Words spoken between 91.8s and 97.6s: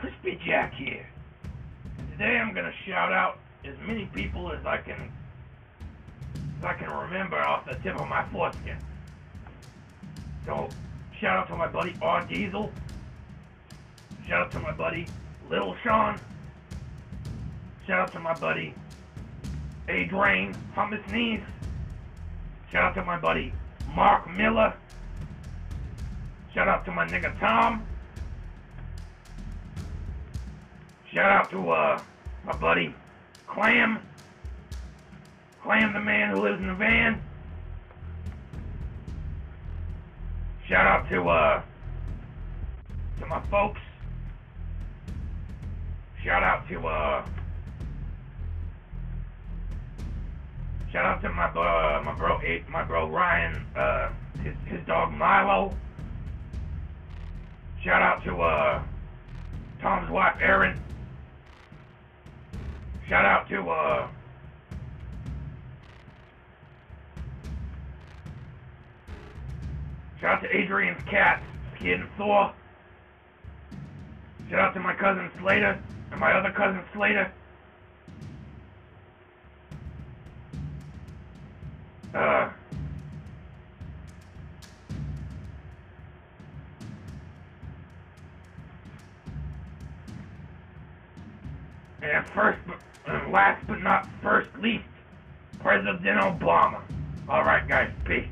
And first, uh, last but not first least, President Obama. All